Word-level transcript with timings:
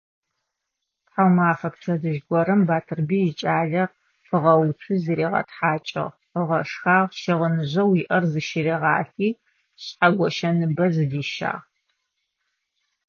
Тхьаумэфэ 1.05 1.67
пчэдыжь 1.73 2.21
горэм 2.29 2.61
Батырбый 2.69 3.23
икӀалэ 3.31 3.83
къыгъэуцуи 4.27 4.95
зыригъэтхьакӀыгъ, 5.03 6.07
ыгъэшхагъ, 6.39 7.13
щыгъыныжъэу 7.21 7.91
иӀэр 8.01 8.23
зыщыригъалъи, 8.31 9.29
Шъхьэгощэ 9.83 10.49
ныбэ 10.57 10.85
зыдищагъ. 10.93 11.59